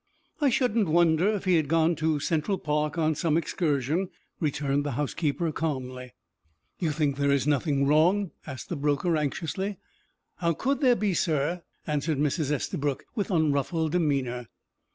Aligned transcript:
"I 0.39 0.49
shouldn't 0.49 0.87
wonder 0.89 1.27
if 1.31 1.45
he 1.45 1.57
had 1.57 1.67
gone 1.67 1.95
to 1.97 2.19
Central 2.19 2.57
Park 2.57 2.97
on 2.97 3.13
some 3.13 3.37
excursion," 3.37 4.09
returned 4.39 4.83
the 4.83 4.93
housekeeper 4.93 5.51
calmly. 5.51 6.15
"You 6.79 6.89
think 6.91 7.17
there 7.17 7.29
is 7.29 7.45
nothing 7.45 7.85
wrong?" 7.85 8.31
asked 8.47 8.69
the 8.69 8.75
broker, 8.75 9.15
anxiously. 9.15 9.77
"How 10.37 10.53
could 10.53 10.79
there 10.81 10.95
be 10.95 11.09
here, 11.09 11.15
sir?" 11.17 11.63
answered 11.85 12.17
Mrs. 12.17 12.49
Estabrook, 12.49 13.05
with 13.13 13.29
unruffled 13.29 13.91
demeanor. 13.91 14.47